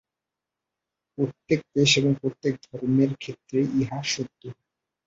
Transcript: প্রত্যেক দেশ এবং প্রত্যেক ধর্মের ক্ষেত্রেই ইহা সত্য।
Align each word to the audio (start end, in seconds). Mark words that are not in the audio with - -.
প্রত্যেক 1.17 1.59
দেশ 1.75 1.91
এবং 1.97 2.11
প্রত্যেক 2.21 2.53
ধর্মের 2.65 3.11
ক্ষেত্রেই 3.15 3.67
ইহা 3.81 3.99
সত্য। 4.05 4.41